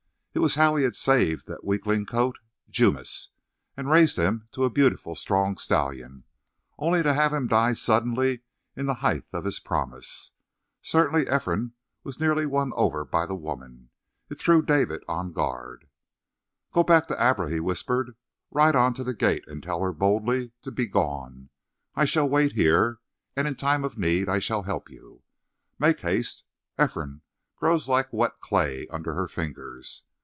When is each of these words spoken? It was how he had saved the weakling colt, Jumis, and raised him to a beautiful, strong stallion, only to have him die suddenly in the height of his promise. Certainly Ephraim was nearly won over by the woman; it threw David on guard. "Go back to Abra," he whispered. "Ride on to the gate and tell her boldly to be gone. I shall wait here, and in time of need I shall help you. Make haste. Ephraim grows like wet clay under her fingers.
It 0.33 0.39
was 0.39 0.55
how 0.55 0.77
he 0.77 0.85
had 0.85 0.95
saved 0.95 1.47
the 1.47 1.59
weakling 1.61 2.05
colt, 2.05 2.37
Jumis, 2.69 3.31
and 3.75 3.89
raised 3.91 4.15
him 4.17 4.47
to 4.53 4.63
a 4.63 4.69
beautiful, 4.69 5.13
strong 5.13 5.57
stallion, 5.57 6.23
only 6.79 7.03
to 7.03 7.13
have 7.13 7.33
him 7.33 7.47
die 7.49 7.73
suddenly 7.73 8.39
in 8.73 8.85
the 8.85 8.93
height 9.03 9.25
of 9.33 9.43
his 9.43 9.59
promise. 9.59 10.31
Certainly 10.81 11.27
Ephraim 11.29 11.73
was 12.05 12.17
nearly 12.17 12.45
won 12.45 12.71
over 12.77 13.03
by 13.03 13.25
the 13.25 13.35
woman; 13.35 13.89
it 14.29 14.39
threw 14.39 14.61
David 14.61 15.03
on 15.05 15.33
guard. 15.33 15.89
"Go 16.71 16.81
back 16.83 17.07
to 17.09 17.21
Abra," 17.21 17.49
he 17.49 17.59
whispered. 17.59 18.15
"Ride 18.51 18.73
on 18.73 18.93
to 18.93 19.03
the 19.03 19.13
gate 19.13 19.43
and 19.49 19.61
tell 19.61 19.81
her 19.81 19.91
boldly 19.91 20.53
to 20.61 20.71
be 20.71 20.87
gone. 20.87 21.49
I 21.93 22.05
shall 22.05 22.29
wait 22.29 22.53
here, 22.53 23.01
and 23.35 23.49
in 23.49 23.55
time 23.55 23.83
of 23.83 23.97
need 23.97 24.29
I 24.29 24.39
shall 24.39 24.61
help 24.63 24.89
you. 24.89 25.23
Make 25.77 25.99
haste. 25.99 26.45
Ephraim 26.81 27.21
grows 27.57 27.89
like 27.89 28.13
wet 28.13 28.39
clay 28.39 28.87
under 28.87 29.13
her 29.13 29.27
fingers. 29.27 30.03